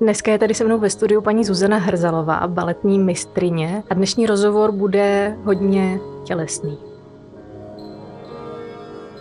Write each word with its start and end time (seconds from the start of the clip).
Dneska 0.00 0.32
je 0.32 0.38
tady 0.38 0.54
se 0.54 0.64
mnou 0.64 0.78
ve 0.78 0.90
studiu 0.90 1.20
paní 1.20 1.44
Zuzana 1.44 1.78
Hrzalová, 1.78 2.46
baletní 2.46 2.98
mistrině 2.98 3.82
a 3.90 3.94
dnešní 3.94 4.26
rozhovor 4.26 4.72
bude 4.72 5.36
hodně 5.44 6.00
tělesný. 6.24 6.78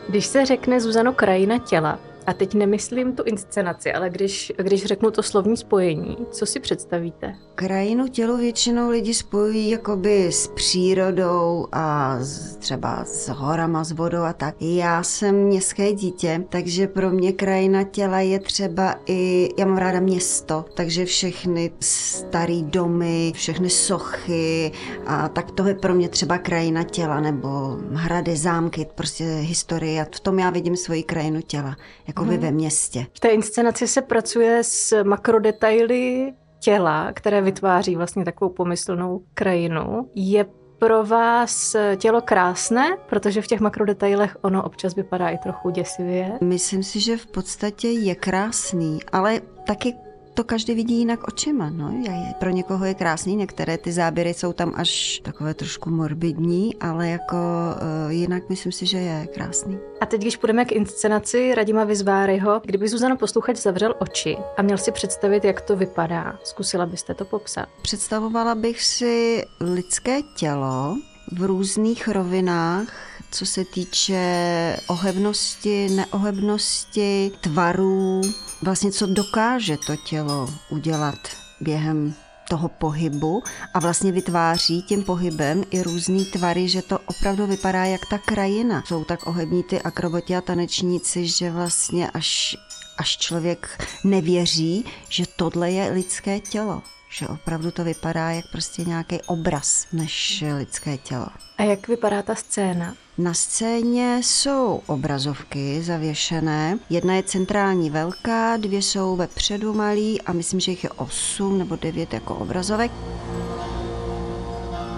Když 0.10 0.26
se 0.26 0.46
řekne 0.46 0.82
Zuzano 0.82 1.14
krajina 1.14 1.58
těla, 1.58 2.00
a 2.30 2.34
teď 2.34 2.54
nemyslím 2.54 3.16
tu 3.16 3.24
inscenaci, 3.24 3.94
ale 3.94 4.10
když, 4.10 4.54
když 4.58 4.86
řeknu 4.86 5.12
to 5.12 5.24
slovní 5.24 5.58
spojení, 5.58 6.18
co 6.32 6.46
si 6.46 6.60
představíte? 6.60 7.36
Krajinu 7.56 8.08
tělo 8.08 8.38
většinou 8.38 8.90
lidi 8.90 9.14
spojují 9.14 9.70
jakoby 9.70 10.28
s 10.28 10.48
přírodou 10.48 11.68
a 11.72 12.18
s, 12.20 12.56
třeba 12.56 13.06
s 13.06 13.28
horama, 13.30 13.84
s 13.84 13.92
vodou 13.92 14.22
a 14.22 14.34
tak. 14.34 14.56
Já 14.62 15.04
jsem 15.04 15.36
městské 15.36 15.94
dítě, 15.94 16.44
takže 16.50 16.88
pro 16.88 17.10
mě 17.10 17.32
krajina 17.32 17.84
těla 17.84 18.20
je 18.20 18.40
třeba 18.40 18.96
i, 19.06 19.50
já 19.58 19.66
mám 19.66 19.78
ráda 19.78 20.00
město, 20.00 20.66
takže 20.74 21.06
všechny 21.06 21.72
staré 21.80 22.62
domy, 22.62 23.32
všechny 23.36 23.70
sochy 23.70 24.72
a 25.06 25.30
tak 25.30 25.52
to 25.52 25.68
je 25.68 25.76
pro 25.76 25.94
mě 25.94 26.10
třeba 26.10 26.38
krajina 26.38 26.84
těla 26.84 27.20
nebo 27.20 27.78
hrady, 27.94 28.38
zámky, 28.38 28.88
prostě 28.96 29.24
historie. 29.24 30.08
V 30.16 30.20
tom 30.20 30.40
já 30.40 30.50
vidím 30.50 30.76
svoji 30.76 31.04
krajinu 31.04 31.42
těla 31.42 31.76
jakoby 32.20 32.36
hmm. 32.36 32.44
ve 32.44 32.52
městě. 32.52 33.06
V 33.14 33.20
té 33.20 33.28
inscenaci 33.28 33.88
se 33.88 34.02
pracuje 34.02 34.64
s 34.64 35.04
makrodetaily 35.04 36.34
těla, 36.60 37.12
které 37.14 37.42
vytváří 37.42 37.96
vlastně 37.96 38.26
takovou 38.26 38.54
pomyslnou 38.54 39.22
krajinu. 39.34 40.10
Je 40.16 40.46
pro 40.80 41.04
vás 41.04 41.76
tělo 41.98 42.22
krásné, 42.22 42.98
protože 43.10 43.42
v 43.42 43.48
těch 43.48 43.60
makrodetailech 43.60 44.38
ono 44.42 44.64
občas 44.64 44.96
vypadá 44.96 45.30
i 45.30 45.38
trochu 45.38 45.70
děsivě? 45.70 46.32
Myslím 46.42 46.84
si, 46.84 47.00
že 47.00 47.18
v 47.18 47.28
podstatě 47.28 47.88
je 47.88 48.16
krásný, 48.16 49.00
ale 49.12 49.42
taky 49.68 49.94
to 50.40 50.44
každý 50.44 50.74
vidí 50.76 50.98
jinak 50.98 51.28
očima. 51.28 51.70
No. 51.70 51.94
Pro 52.40 52.50
někoho 52.50 52.86
je 52.86 52.94
krásný, 52.94 53.36
některé 53.36 53.78
ty 53.78 53.92
záběry 53.92 54.34
jsou 54.34 54.54
tam 54.54 54.74
až 54.76 55.22
takové 55.24 55.54
trošku 55.54 55.90
morbidní, 55.90 56.76
ale 56.76 57.10
jako 57.10 57.36
uh, 57.36 58.12
jinak 58.12 58.50
myslím 58.50 58.72
si, 58.72 58.86
že 58.86 58.98
je 58.98 59.28
krásný. 59.28 59.78
A 60.02 60.06
teď, 60.06 60.22
když 60.22 60.38
půjdeme 60.38 60.66
k 60.66 60.72
inscenaci 60.72 61.56
Radima 61.56 61.84
Vizváryho, 61.84 62.62
kdyby 62.66 62.88
Zuzano 62.88 63.18
posluchač 63.18 63.58
zavřel 63.58 63.96
oči 64.00 64.38
a 64.58 64.62
měl 64.62 64.78
si 64.78 64.92
představit, 64.92 65.44
jak 65.44 65.62
to 65.62 65.76
vypadá, 65.76 66.40
zkusila 66.44 66.86
byste 66.86 67.14
to 67.14 67.26
popsat? 67.26 67.66
Představovala 67.82 68.56
bych 68.56 68.84
si 68.84 69.44
lidské 69.60 70.22
tělo 70.36 70.98
v 71.32 71.44
různých 71.44 72.08
rovinách, 72.08 73.09
co 73.32 73.46
se 73.46 73.66
týče 73.66 74.78
ohebnosti, 74.88 75.90
neohebnosti, 75.90 77.32
tvarů, 77.42 78.22
vlastně 78.62 78.92
co 78.92 79.06
dokáže 79.06 79.78
to 79.78 79.96
tělo 79.96 80.50
udělat 80.70 81.20
během 81.62 82.16
toho 82.50 82.70
pohybu 82.70 83.44
a 83.74 83.80
vlastně 83.80 84.12
vytváří 84.12 84.82
tím 84.82 85.04
pohybem 85.04 85.64
i 85.72 85.82
různý 85.84 86.26
tvary, 86.26 86.70
že 86.70 86.82
to 86.82 87.00
opravdu 87.06 87.48
vypadá 87.48 87.86
jak 87.86 88.02
ta 88.10 88.18
krajina. 88.18 88.84
Jsou 88.86 89.04
tak 89.04 89.28
ohební 89.28 89.64
ty 89.64 89.82
akrobati 89.82 90.36
a 90.36 90.42
tanečníci, 90.42 91.28
že 91.28 91.52
vlastně 91.52 92.12
až, 92.12 92.58
až 92.98 93.18
člověk 93.18 93.88
nevěří, 94.04 94.86
že 95.10 95.24
tohle 95.36 95.72
je 95.72 95.92
lidské 95.92 96.40
tělo 96.40 96.82
že 97.10 97.28
opravdu 97.28 97.72
to 97.72 97.84
vypadá 97.84 98.32
jak 98.32 98.46
prostě 98.52 98.84
nějaký 98.84 99.22
obraz 99.22 99.88
než 99.94 100.44
lidské 100.58 100.98
tělo. 100.98 101.28
A 101.58 101.64
jak 101.64 101.88
vypadá 101.88 102.22
ta 102.22 102.36
scéna? 102.36 102.96
Na 103.18 103.34
scéně 103.34 104.20
jsou 104.24 104.82
obrazovky 104.88 105.82
zavěšené. 105.82 106.80
Jedna 106.90 107.14
je 107.14 107.24
centrální 107.24 107.90
velká, 107.90 108.58
dvě 108.58 108.82
jsou 108.82 109.16
vepředu 109.16 109.74
malý 109.74 110.22
a 110.22 110.34
myslím, 110.34 110.60
že 110.60 110.72
jich 110.72 110.84
je 110.84 110.90
osm 110.90 111.58
nebo 111.58 111.76
devět 111.76 112.14
jako 112.14 112.36
obrazovek. 112.36 112.92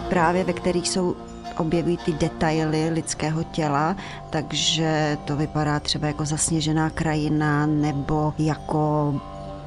Právě 0.10 0.44
ve 0.44 0.54
kterých 0.54 0.90
jsou 0.90 1.16
objeví 1.58 1.98
ty 1.98 2.14
detaily 2.14 2.90
lidského 2.90 3.44
těla, 3.44 3.96
takže 4.30 5.18
to 5.26 5.36
vypadá 5.36 5.80
třeba 5.80 6.08
jako 6.08 6.26
zasněžená 6.26 6.90
krajina 6.90 7.66
nebo 7.66 8.34
jako 8.38 9.14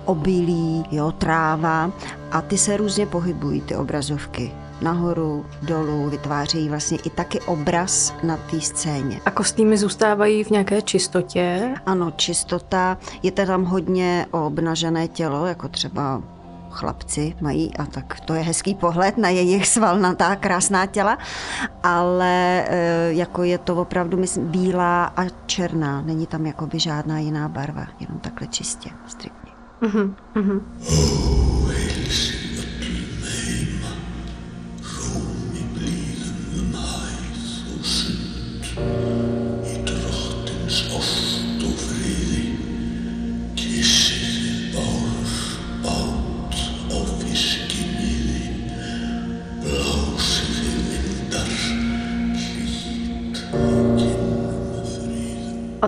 obilí, 0.05 0.85
jo, 0.91 1.13
tráva 1.13 1.91
a 2.31 2.41
ty 2.41 2.59
se 2.59 2.77
různě 2.77 3.07
pohybují, 3.07 3.61
ty 3.61 3.77
obrazovky 3.77 4.53
nahoru, 4.83 5.47
dolů, 5.63 6.11
vytvářejí 6.11 6.69
vlastně 6.69 6.99
i 7.05 7.11
taky 7.11 7.41
obraz 7.41 8.15
na 8.23 8.37
té 8.37 8.61
scéně. 8.61 9.21
A 9.27 9.31
kostýmy 9.31 9.77
zůstávají 9.77 10.45
v 10.45 10.51
nějaké 10.51 10.83
čistotě? 10.83 11.75
Ano, 11.87 12.11
čistota. 12.11 12.99
Je 13.23 13.33
tam 13.33 13.65
hodně 13.65 14.27
obnažené 14.31 15.09
tělo, 15.09 15.47
jako 15.47 15.69
třeba 15.69 16.23
chlapci 16.71 17.35
mají 17.41 17.77
a 17.77 17.87
tak 17.87 18.21
to 18.21 18.35
je 18.35 18.43
hezký 18.43 18.75
pohled 18.75 19.19
na 19.19 19.29
jejich 19.29 19.69
svalnatá 19.69 20.37
krásná 20.37 20.87
těla, 20.87 21.19
ale 21.83 22.65
e, 22.69 23.13
jako 23.13 23.43
je 23.43 23.59
to 23.59 23.77
opravdu 23.77 24.17
myslím, 24.17 24.49
bílá 24.49 25.05
a 25.05 25.25
černá, 25.47 26.01
není 26.01 26.27
tam 26.27 26.47
jakoby 26.47 26.79
žádná 26.79 27.19
jiná 27.19 27.49
barva, 27.49 27.87
jenom 28.01 28.19
takhle 28.19 28.47
čistě, 28.47 28.91
striktně. 29.07 29.53
Mm-hmm, 29.85 30.39
mm-hmm. 30.39 31.44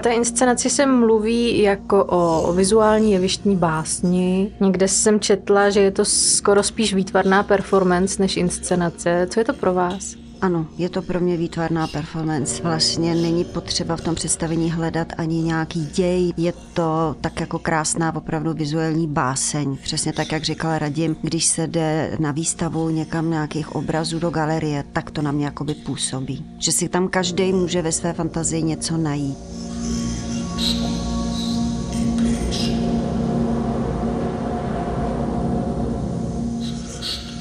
Té 0.06 0.12
inscenaci 0.12 0.71
se 0.71 0.87
mluví 0.87 1.62
jako 1.62 2.05
o 2.05 2.53
vizuální 2.53 3.12
jevištní 3.12 3.56
básni. 3.56 4.53
Někde 4.61 4.89
jsem 4.89 5.21
četla, 5.21 5.71
že 5.71 5.81
je 5.81 5.91
to 5.91 6.05
skoro 6.05 6.62
spíš 6.62 6.94
výtvarná 6.94 7.43
performance 7.43 8.22
než 8.22 8.37
inscenace. 8.37 9.27
Co 9.31 9.41
je 9.41 9.44
to 9.44 9.53
pro 9.53 9.75
vás? 9.75 10.15
Ano, 10.41 10.67
je 10.78 10.89
to 10.89 11.03
pro 11.03 11.21
mě 11.21 11.37
výtvarná 11.37 11.87
performance. 11.87 12.62
Vlastně 12.62 13.15
není 13.15 13.44
potřeba 13.44 13.97
v 13.97 14.00
tom 14.00 14.15
představení 14.15 14.72
hledat 14.72 15.12
ani 15.19 15.43
nějaký 15.43 15.87
děj. 15.87 16.33
Je 16.37 16.53
to 16.75 17.17
tak 17.21 17.41
jako 17.41 17.59
krásná 17.59 18.17
opravdu 18.17 18.53
vizuální 18.53 19.09
báseň. 19.09 19.77
Přesně 19.83 20.12
tak, 20.12 20.33
jak 20.33 20.44
říkal 20.44 20.78
Radim, 20.78 21.17
když 21.23 21.44
se 21.44 21.67
jde 21.67 22.17
na 22.19 22.33
výstavu 22.33 22.88
někam 22.88 23.31
nějakých 23.31 23.77
obrazů 23.77 24.19
do 24.19 24.31
galerie, 24.31 24.84
tak 24.93 25.11
to 25.11 25.23
na 25.23 25.33
mě 25.33 25.44
jakoby 25.44 25.75
působí. 25.75 26.44
Že 26.59 26.73
si 26.73 26.88
tam 26.88 27.09
každý 27.09 27.53
může 27.53 27.83
ve 27.83 27.93
své 27.93 28.12
fantazii 28.12 28.62
něco 28.62 28.97
najít. 28.97 29.38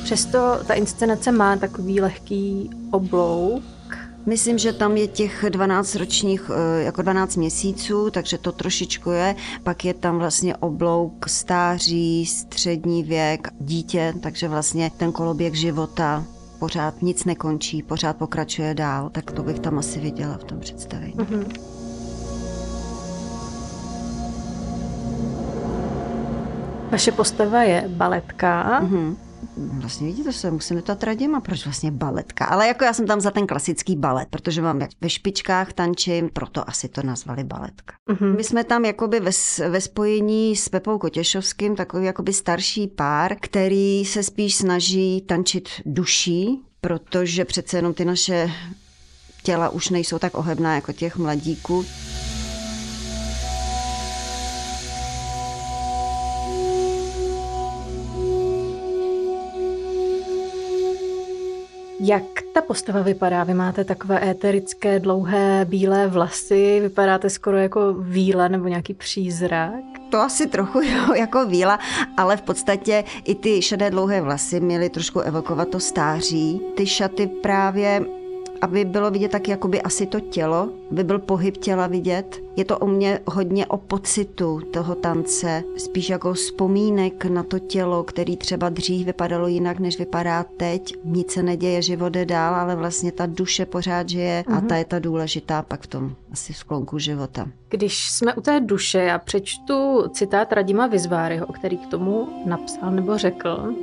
Přesto 0.06 0.60
ta 0.68 0.74
inscenace 0.74 1.32
má 1.32 1.56
takový 1.56 2.02
lehký 2.02 2.70
oblouk. 2.92 3.64
Myslím, 4.26 4.58
že 4.58 4.74
tam 4.74 4.98
je 4.98 5.08
těch 5.08 5.46
12 5.50 5.96
ročních, 5.96 6.52
eh, 6.54 6.84
jako 6.84 7.02
12 7.02 7.36
měsíců, 7.36 8.10
takže 8.12 8.38
to 8.38 8.52
trošičku 8.52 9.12
je. 9.12 9.36
Pak 9.64 9.86
je 9.86 9.94
tam 9.94 10.18
vlastně 10.18 10.56
oblouk 10.56 11.30
stáří, 11.30 12.26
střední 12.26 13.04
věk, 13.04 13.48
dítě, 13.60 14.14
takže 14.22 14.48
vlastně 14.48 14.92
ten 14.98 15.12
koloběh 15.12 15.56
života 15.56 16.24
pořád 16.60 17.02
nic 17.02 17.26
nekončí, 17.26 17.84
pořád 17.84 18.18
pokračuje 18.18 18.74
dál, 18.74 19.10
tak 19.10 19.32
to 19.32 19.44
bych 19.44 19.60
tam 19.60 19.80
asi 19.80 20.00
viděla 20.00 20.38
v 20.38 20.44
tom 20.44 20.60
představení. 20.60 21.14
Mm-hmm. 21.14 21.60
Vaše 26.92 27.12
postava 27.12 27.64
je 27.64 27.84
baletka. 27.88 28.82
Mm-hmm. 28.84 29.25
Vlastně 29.58 30.08
vidíte, 30.08 30.30
to 30.30 30.34
se 30.34 30.52
musím 30.52 30.82
ptát 30.82 31.04
Radima, 31.04 31.40
proč 31.40 31.66
vlastně 31.66 31.92
baletka. 31.92 32.46
Ale 32.46 32.68
jako 32.68 32.84
já 32.84 32.94
jsem 32.94 33.08
tam 33.08 33.22
za 33.22 33.32
ten 33.32 33.48
klasický 33.48 33.96
balet, 33.96 34.28
protože 34.30 34.62
mám 34.62 34.80
ve 35.02 35.10
špičkách 35.10 35.74
tančím, 35.74 36.30
proto 36.34 36.70
asi 36.70 36.90
to 36.90 37.04
nazvali 37.04 37.44
baletka. 37.44 37.96
Mm-hmm. 38.10 38.36
My 38.36 38.44
jsme 38.44 38.64
tam 38.64 38.86
jakoby 38.86 39.20
ve, 39.20 39.32
ve 39.70 39.82
spojení 39.82 40.56
s 40.56 40.70
Pepou 40.70 40.98
Kotěšovským, 40.98 41.76
takový 41.76 42.06
jakoby 42.06 42.34
starší 42.34 42.88
pár, 42.88 43.36
který 43.40 44.06
se 44.06 44.24
spíš 44.24 44.56
snaží 44.56 45.22
tančit 45.22 45.70
duší, 45.86 46.62
protože 46.82 47.46
přece 47.46 47.78
jenom 47.78 47.94
ty 47.94 48.06
naše 48.06 48.52
těla 49.44 49.70
už 49.70 49.90
nejsou 49.90 50.20
tak 50.20 50.38
ohebná 50.38 50.76
jako 50.76 50.94
těch 50.94 51.18
mladíků. 51.18 51.86
Jak 62.08 62.24
ta 62.54 62.62
postava 62.62 63.02
vypadá? 63.02 63.44
Vy 63.44 63.54
máte 63.54 63.84
takové 63.84 64.30
éterické, 64.30 65.00
dlouhé, 65.00 65.66
bílé 65.70 66.08
vlasy, 66.08 66.80
vypadáte 66.82 67.30
skoro 67.30 67.58
jako 67.58 67.94
víla 67.94 68.48
nebo 68.48 68.68
nějaký 68.68 68.94
přízrak. 68.94 69.84
To 70.10 70.18
asi 70.18 70.48
trochu 70.48 70.82
jo, 70.82 71.14
jako 71.14 71.46
víla, 71.46 71.80
ale 72.18 72.38
v 72.38 72.42
podstatě 72.42 73.04
i 73.24 73.36
ty 73.36 73.62
šedé 73.62 73.92
dlouhé 73.92 74.22
vlasy 74.22 74.60
měly 74.60 74.90
trošku 74.90 75.20
evokovat 75.20 75.70
to 75.70 75.80
stáří. 75.80 76.62
Ty 76.76 76.86
šaty 76.86 77.28
právě 77.28 78.02
aby 78.62 78.86
bylo 78.86 79.12
vidět 79.12 79.32
tak 79.32 79.48
jakoby 79.48 79.82
asi 79.82 80.06
to 80.06 80.20
tělo, 80.20 80.70
by 80.92 81.04
byl 81.04 81.20
pohyb 81.20 81.58
těla 81.58 81.88
vidět. 81.88 82.42
Je 82.56 82.66
to 82.66 82.78
o 82.78 82.88
mě 82.88 83.20
hodně 83.26 83.66
o 83.66 83.78
pocitu 83.78 84.62
toho 84.74 84.96
tance, 84.96 85.64
spíš 85.78 86.10
jako 86.10 86.34
vzpomínek 86.34 87.26
na 87.26 87.44
to 87.44 87.60
tělo, 87.60 88.04
který 88.04 88.38
třeba 88.38 88.70
dřív 88.70 89.06
vypadalo 89.06 89.48
jinak, 89.48 89.80
než 89.80 90.00
vypadá 90.00 90.46
teď. 90.58 90.96
Nic 91.04 91.32
se 91.32 91.44
neděje, 91.44 91.82
život 91.82 92.10
jde 92.10 92.26
dál, 92.26 92.56
ale 92.56 92.76
vlastně 92.76 93.12
ta 93.12 93.26
duše 93.26 93.66
pořád 93.66 94.10
žije 94.10 94.44
a 94.48 94.56
mhm. 94.56 94.68
ta 94.68 94.76
je 94.76 94.86
ta 94.86 95.00
důležitá 95.00 95.62
pak 95.62 95.82
v 95.82 95.88
tom 95.88 96.16
asi 96.32 96.54
sklonku 96.54 97.00
života. 97.00 97.48
Když 97.70 98.12
jsme 98.12 98.34
u 98.34 98.42
té 98.42 98.60
duše, 98.60 99.00
já 99.00 99.20
přečtu 99.20 100.04
citát 100.14 100.54
Radima 100.54 100.88
Vizváryho, 100.88 101.46
který 101.46 101.78
k 101.78 101.88
tomu 101.88 102.28
napsal 102.46 102.92
nebo 102.92 103.18
řekl, 103.18 103.74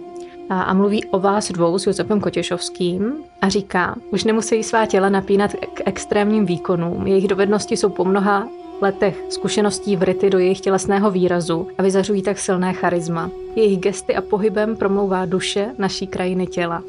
a, 0.51 0.63
a 0.63 0.75
mluví 0.75 1.05
o 1.05 1.19
vás 1.19 1.53
dvou 1.53 1.79
s 1.79 1.87
Josefem 1.87 2.21
Kotěšovským 2.21 3.15
a 3.41 3.49
říká, 3.49 3.97
už 4.11 4.25
nemusí 4.25 4.63
svá 4.63 4.87
těla 4.87 5.09
napínat 5.09 5.53
k 5.53 5.83
extrémním 5.85 6.47
výkonům, 6.47 7.07
jejich 7.07 7.29
dovednosti 7.29 7.77
jsou 7.77 7.89
po 7.89 8.05
mnoha 8.05 8.49
letech 8.81 9.25
zkušeností 9.29 9.97
vryty 9.97 10.31
do 10.31 10.39
jejich 10.39 10.61
tělesného 10.61 11.11
výrazu 11.11 11.69
a 11.79 11.83
vyzařují 11.83 12.23
tak 12.23 12.39
silné 12.39 12.73
charisma. 12.73 13.31
Jejich 13.57 13.81
gesty 13.81 14.17
a 14.17 14.21
pohybem 14.21 14.77
promlouvá 14.77 15.27
duše 15.27 15.75
naší 15.79 16.07
krajiny 16.07 16.47
těla. 16.47 16.83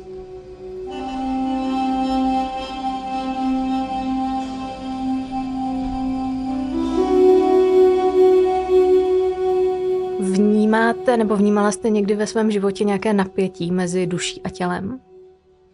Vnímáte 11.03 11.17
nebo 11.17 11.35
vnímala 11.35 11.71
jste 11.71 11.89
někdy 11.89 12.15
ve 12.15 12.27
svém 12.27 12.51
životě 12.51 12.83
nějaké 12.83 13.13
napětí 13.13 13.71
mezi 13.71 14.07
duší 14.07 14.41
a 14.41 14.50
tělem? 14.50 15.00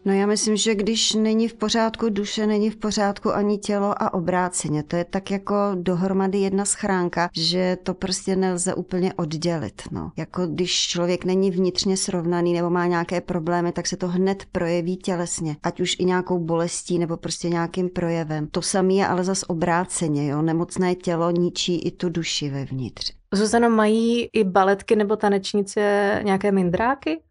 No 0.06 0.14
já 0.14 0.26
myslím, 0.26 0.56
že 0.56 0.76
když 0.76 1.14
není 1.14 1.48
v 1.48 1.54
pořádku 1.54 2.10
duše, 2.10 2.48
není 2.48 2.70
v 2.70 2.78
pořádku 2.78 3.34
ani 3.34 3.58
tělo 3.58 4.04
a 4.04 4.14
obráceně. 4.14 4.84
To 4.84 4.96
je 4.96 5.06
tak 5.06 5.32
jako 5.32 5.56
dohromady 5.76 6.38
jedna 6.38 6.66
schránka, 6.66 7.30
že 7.34 7.78
to 7.84 7.94
prostě 7.94 8.36
nelze 8.36 8.74
úplně 8.74 9.14
oddělit. 9.14 9.82
No. 9.92 10.12
Jako 10.18 10.48
když 10.48 10.88
člověk 10.88 11.26
není 11.26 11.52
vnitřně 11.52 11.98
srovnaný 11.98 12.54
nebo 12.54 12.70
má 12.70 12.88
nějaké 12.88 13.22
problémy, 13.22 13.72
tak 13.72 13.88
se 13.88 13.98
to 13.98 14.08
hned 14.08 14.46
projeví 14.52 14.98
tělesně. 14.98 15.56
Ať 15.64 15.80
už 15.80 15.96
i 16.00 16.06
nějakou 16.06 16.40
bolestí 16.40 17.00
nebo 17.00 17.18
prostě 17.18 17.50
nějakým 17.50 17.90
projevem. 17.90 18.48
To 18.48 18.62
samé 18.62 18.94
je 18.94 19.08
ale 19.08 19.24
zas 19.24 19.44
obráceně. 19.48 20.28
Jo? 20.28 20.42
Nemocné 20.42 20.96
tělo 20.96 21.32
ničí 21.32 21.80
i 21.80 21.92
tu 21.92 22.10
duši 22.10 22.50
vevnitř. 22.50 23.19
Zuzano, 23.34 23.70
mají 23.70 24.30
i 24.34 24.44
baletky 24.44 24.96
nebo 24.96 25.16
tanečnice 25.16 25.82
nějaké 26.24 26.52
mindráky? 26.52 27.22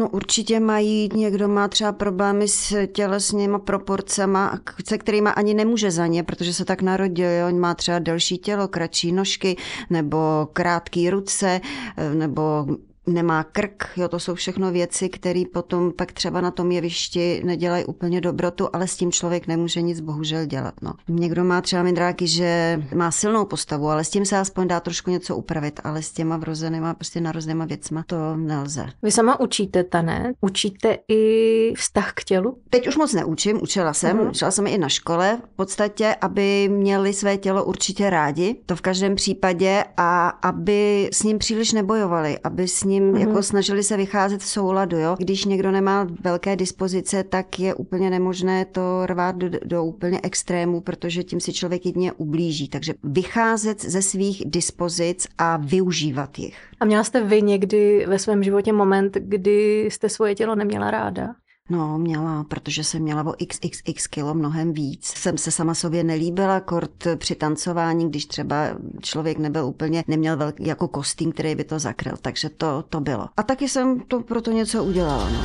No 0.00 0.08
určitě 0.08 0.60
mají, 0.60 1.08
někdo 1.14 1.48
má 1.48 1.68
třeba 1.68 1.92
problémy 1.92 2.48
s 2.48 2.86
tělesnými 2.86 3.58
proporcema, 3.58 4.60
se 4.88 4.98
kterými 4.98 5.30
ani 5.30 5.54
nemůže 5.54 5.90
za 5.90 6.06
ně, 6.06 6.22
protože 6.22 6.54
se 6.54 6.64
tak 6.64 6.82
narodil, 6.82 7.28
on 7.48 7.58
má 7.58 7.74
třeba 7.74 7.98
delší 7.98 8.38
tělo, 8.38 8.68
kratší 8.68 9.12
nožky, 9.12 9.56
nebo 9.90 10.48
krátké 10.52 11.10
ruce, 11.10 11.60
nebo 12.14 12.66
nemá 13.08 13.44
krk, 13.44 13.88
jo, 13.96 14.08
to 14.08 14.18
jsou 14.18 14.34
všechno 14.34 14.72
věci, 14.72 15.08
které 15.08 15.42
potom 15.52 15.92
pak 15.92 16.12
třeba 16.12 16.40
na 16.40 16.50
tom 16.50 16.72
jevišti 16.72 17.42
nedělají 17.44 17.84
úplně 17.84 18.20
dobrotu, 18.20 18.68
ale 18.72 18.88
s 18.88 18.96
tím 18.96 19.12
člověk 19.12 19.46
nemůže 19.46 19.82
nic 19.82 20.00
bohužel 20.00 20.46
dělat. 20.46 20.74
No. 20.82 20.92
Někdo 21.08 21.44
má 21.44 21.60
třeba 21.60 21.82
mindráky, 21.82 22.26
že 22.26 22.82
má 22.94 23.10
silnou 23.10 23.44
postavu, 23.44 23.88
ale 23.88 24.04
s 24.04 24.10
tím 24.10 24.24
se 24.24 24.38
aspoň 24.38 24.68
dá 24.68 24.80
trošku 24.80 25.10
něco 25.10 25.36
upravit, 25.36 25.80
ale 25.84 26.02
s 26.02 26.12
těma 26.12 26.36
vrozenýma, 26.36 26.94
prostě 26.94 27.20
narozenýma 27.20 27.64
věcma 27.64 28.04
to 28.06 28.36
nelze. 28.36 28.86
Vy 29.02 29.10
sama 29.10 29.40
učíte 29.40 29.84
tane? 29.84 30.32
Učíte 30.40 30.98
i 31.08 31.72
vztah 31.76 32.12
k 32.14 32.24
tělu? 32.24 32.58
Teď 32.70 32.88
už 32.88 32.96
moc 32.96 33.12
neučím, 33.14 33.62
učila 33.62 33.92
jsem, 33.92 34.18
uh-huh. 34.18 34.30
učila 34.30 34.50
jsem 34.50 34.66
i 34.66 34.78
na 34.78 34.88
škole 34.88 35.38
v 35.52 35.56
podstatě, 35.56 36.16
aby 36.20 36.68
měli 36.68 37.12
své 37.12 37.36
tělo 37.36 37.64
určitě 37.64 38.10
rádi, 38.10 38.56
to 38.66 38.76
v 38.76 38.80
každém 38.80 39.14
případě 39.14 39.84
a 39.96 40.28
aby 40.28 41.08
s 41.12 41.22
ním 41.22 41.38
příliš 41.38 41.72
nebojovali, 41.72 42.38
aby 42.44 42.68
s 42.68 42.84
ním 42.84 42.97
ním 43.00 43.12
mm-hmm. 43.12 43.28
jako 43.28 43.42
snažili 43.42 43.82
se 43.82 43.96
vycházet 43.96 44.40
v 44.40 44.46
souladu. 44.46 44.98
Jo? 44.98 45.16
Když 45.18 45.44
někdo 45.44 45.70
nemá 45.70 46.06
velké 46.24 46.56
dispozice, 46.56 47.24
tak 47.24 47.58
je 47.58 47.74
úplně 47.74 48.10
nemožné 48.10 48.64
to 48.64 49.06
rvát 49.06 49.36
do, 49.36 49.50
do 49.64 49.84
úplně 49.84 50.20
extrému, 50.22 50.80
protože 50.80 51.22
tím 51.22 51.40
si 51.40 51.52
člověk 51.52 51.86
jedině 51.86 52.12
ublíží. 52.12 52.68
Takže 52.68 52.94
vycházet 53.02 53.84
ze 53.84 54.02
svých 54.02 54.42
dispozic 54.46 55.26
a 55.38 55.56
využívat 55.56 56.38
jich. 56.38 56.58
A 56.80 56.84
měla 56.84 57.04
jste 57.04 57.24
vy 57.24 57.42
někdy 57.42 58.04
ve 58.08 58.18
svém 58.18 58.42
životě 58.42 58.72
moment, 58.72 59.14
kdy 59.20 59.88
jste 59.90 60.08
svoje 60.08 60.34
tělo 60.34 60.54
neměla 60.54 60.90
ráda? 60.90 61.34
No, 61.70 61.98
měla, 61.98 62.44
protože 62.44 62.84
jsem 62.84 63.02
měla 63.02 63.26
o 63.26 63.34
xxx 63.46 64.06
kilo 64.06 64.34
mnohem 64.34 64.72
víc. 64.72 65.06
Jsem 65.06 65.38
se 65.38 65.50
sama 65.50 65.74
sobě 65.74 66.04
nelíbila, 66.04 66.60
kort 66.60 67.06
při 67.16 67.34
tancování, 67.34 68.08
když 68.08 68.26
třeba 68.26 68.56
člověk 69.02 69.38
nebyl 69.38 69.64
úplně, 69.64 70.04
neměl 70.06 70.36
velký 70.36 70.66
jako 70.66 70.88
kostým, 70.88 71.32
který 71.32 71.54
by 71.54 71.64
to 71.64 71.78
zakryl, 71.78 72.14
takže 72.22 72.48
to, 72.48 72.84
to 72.88 73.00
bylo. 73.00 73.28
A 73.36 73.42
taky 73.42 73.68
jsem 73.68 74.00
to 74.00 74.20
proto 74.20 74.52
něco 74.52 74.84
udělala, 74.84 75.30
no. 75.30 75.42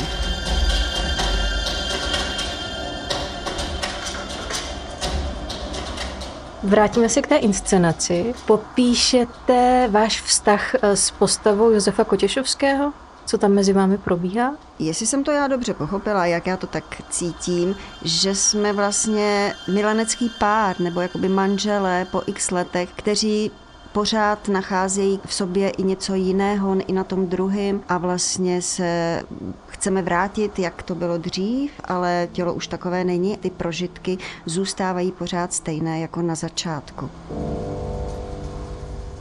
Vrátíme 6.63 7.09
se 7.09 7.21
k 7.21 7.27
té 7.27 7.35
inscenaci. 7.35 8.33
Popíšete 8.45 9.87
váš 9.91 10.21
vztah 10.21 10.75
eh, 10.75 10.95
s 10.95 11.11
postavou 11.11 11.71
Josefa 11.71 12.03
Kotěšovského? 12.03 12.93
Co 13.33 13.37
tam 13.37 13.51
mezi 13.51 13.73
vámi 13.73 13.97
probíhá? 13.97 14.55
Jestli 14.79 15.05
jsem 15.05 15.23
to 15.23 15.31
já 15.31 15.47
dobře 15.47 15.73
pochopila, 15.73 16.25
jak 16.25 16.47
já 16.47 16.57
to 16.57 16.67
tak 16.67 17.01
cítím, 17.09 17.75
že 18.01 18.35
jsme 18.35 18.73
vlastně 18.73 19.53
milenecký 19.67 20.31
pár 20.39 20.79
nebo 20.79 21.01
jakoby 21.01 21.29
manželé 21.29 22.05
po 22.11 22.21
x 22.25 22.51
letech, 22.51 22.89
kteří 22.95 23.51
pořád 23.91 24.47
nacházejí 24.47 25.19
v 25.25 25.33
sobě 25.33 25.69
i 25.69 25.83
něco 25.83 26.15
jiného 26.15 26.75
i 26.87 26.93
na 26.93 27.03
tom 27.03 27.27
druhém 27.27 27.81
a 27.89 27.97
vlastně 27.97 28.61
se 28.61 29.21
chceme 29.67 30.01
vrátit, 30.01 30.59
jak 30.59 30.83
to 30.83 30.95
bylo 30.95 31.17
dřív, 31.17 31.71
ale 31.83 32.27
tělo 32.31 32.53
už 32.53 32.67
takové 32.67 33.03
není. 33.03 33.37
Ty 33.37 33.49
prožitky 33.49 34.17
zůstávají 34.45 35.11
pořád 35.11 35.53
stejné 35.53 35.99
jako 35.99 36.21
na 36.21 36.35
začátku. 36.35 37.09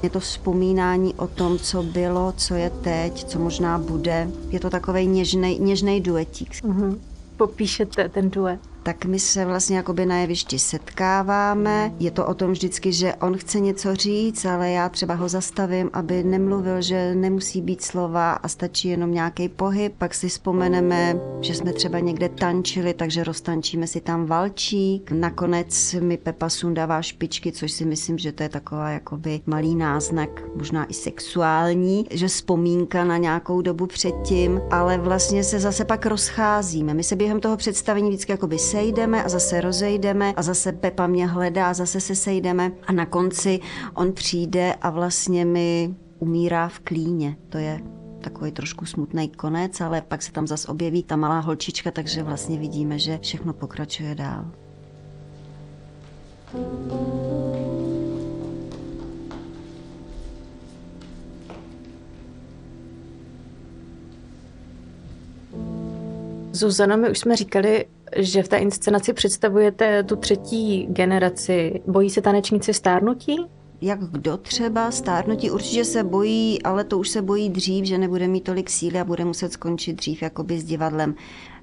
Je 0.03 0.11
to 0.11 0.21
vzpomínání 0.21 1.15
o 1.15 1.27
tom, 1.27 1.59
co 1.59 1.83
bylo, 1.83 2.33
co 2.37 2.55
je 2.55 2.71
teď, 2.71 3.25
co 3.25 3.39
možná 3.39 3.79
bude. 3.79 4.29
Je 4.49 4.61
to 4.61 4.71
takový 4.71 5.07
něžný 5.59 6.01
duetík. 6.01 6.51
Mm-hmm. 6.51 6.99
Popíšete 7.37 8.09
ten 8.09 8.31
duet 8.31 8.72
tak 8.83 9.05
my 9.05 9.19
se 9.19 9.45
vlastně 9.45 9.77
jakoby 9.77 10.07
na 10.07 10.19
jevišti 10.19 10.59
setkáváme. 10.59 11.95
Je 11.99 12.11
to 12.11 12.27
o 12.27 12.35
tom 12.35 12.53
vždycky, 12.53 12.93
že 12.93 13.15
on 13.15 13.37
chce 13.37 13.61
něco 13.61 13.95
říct, 13.95 14.45
ale 14.45 14.71
já 14.71 14.89
třeba 14.89 15.15
ho 15.15 15.29
zastavím, 15.29 15.91
aby 15.93 16.25
nemluvil, 16.25 16.83
že 16.83 17.15
nemusí 17.15 17.63
být 17.63 17.83
slova 17.83 18.33
a 18.33 18.49
stačí 18.49 18.89
jenom 18.89 19.13
nějaký 19.13 19.49
pohyb. 19.49 19.95
Pak 19.99 20.15
si 20.15 20.29
vzpomeneme, 20.29 21.21
že 21.41 21.55
jsme 21.55 21.73
třeba 21.73 21.99
někde 21.99 22.29
tančili, 22.29 22.95
takže 22.95 23.25
roztančíme 23.25 23.87
si 23.87 24.01
tam 24.01 24.27
valčík. 24.27 25.11
Nakonec 25.11 25.97
mi 26.01 26.17
Pepa 26.17 26.49
sundává 26.49 27.03
špičky, 27.03 27.53
což 27.53 27.73
si 27.73 27.85
myslím, 27.85 28.19
že 28.19 28.33
to 28.33 28.43
je 28.43 28.49
taková 28.49 28.91
jakoby 28.91 29.41
malý 29.47 29.75
náznak, 29.75 30.29
možná 30.57 30.85
i 30.85 30.95
sexuální, 30.95 32.07
že 32.11 32.29
vzpomínka 32.29 33.05
na 33.05 33.17
nějakou 33.17 33.63
dobu 33.63 33.87
předtím, 33.87 34.61
ale 34.71 34.99
vlastně 34.99 35.45
se 35.45 35.61
zase 35.61 35.85
pak 35.85 36.07
rozcházíme. 36.07 36.95
My 36.95 37.05
se 37.05 37.17
během 37.17 37.41
toho 37.41 37.57
představení 37.57 38.09
vždycky 38.09 38.33
jakoby 38.33 38.59
sejdeme 38.73 39.25
a 39.25 39.29
zase 39.29 39.61
rozejdeme 39.61 40.33
a 40.37 40.43
zase 40.43 40.73
Pepa 40.73 41.07
mě 41.07 41.27
hledá 41.27 41.71
a 41.71 41.75
zase 41.75 42.01
se 42.01 42.15
sejdeme 42.15 42.73
a 42.87 42.93
na 42.93 43.07
konci 43.07 43.61
on 43.95 44.13
přijde 44.13 44.75
a 44.83 44.91
vlastně 44.91 45.45
mi 45.45 45.95
umírá 46.19 46.69
v 46.69 46.79
klíně. 46.79 47.37
To 47.49 47.59
je 47.59 47.81
takový 48.21 48.53
trošku 48.53 48.87
smutný 48.87 49.29
konec, 49.29 49.81
ale 49.81 50.01
pak 50.01 50.23
se 50.23 50.33
tam 50.33 50.47
zase 50.47 50.69
objeví 50.69 51.03
ta 51.03 51.17
malá 51.17 51.39
holčička, 51.41 51.91
takže 51.91 52.23
vlastně 52.23 52.59
vidíme, 52.59 52.99
že 52.99 53.19
všechno 53.23 53.53
pokračuje 53.53 54.15
dál. 54.15 54.45
Zuzana, 66.53 66.97
my 66.97 67.11
už 67.11 67.19
jsme 67.19 67.37
říkali, 67.37 67.87
že 68.17 68.43
v 68.43 68.49
té 68.49 68.57
inscenaci 68.57 69.13
představujete 69.13 70.03
tu 70.03 70.17
třetí 70.17 70.87
generaci. 70.91 71.83
Bojí 71.87 72.11
se 72.11 72.23
tanečníci 72.23 72.75
stárnutí? 72.75 73.47
jak 73.83 74.01
kdo 74.01 74.37
třeba, 74.37 74.91
stárnutí 74.91 75.51
určitě 75.51 75.85
se 75.85 76.05
bojí, 76.05 76.63
ale 76.63 76.85
to 76.85 76.99
už 76.99 77.09
se 77.09 77.23
bojí 77.23 77.51
dřív, 77.51 77.85
že 77.85 77.99
nebude 77.99 78.29
mít 78.29 78.45
tolik 78.45 78.71
síly 78.71 79.01
a 79.01 79.05
bude 79.05 79.25
muset 79.25 79.53
skončit 79.53 79.93
dřív 79.93 80.23
jakoby 80.23 80.61
s 80.61 80.65
divadlem. 80.65 81.15